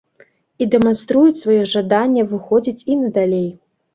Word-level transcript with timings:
І 0.65 0.67
дэманструюць 0.75 1.41
сваё 1.41 1.67
жаданне 1.75 2.23
выходзіць 2.31 2.85
і 2.95 2.95
надалей. 3.05 3.47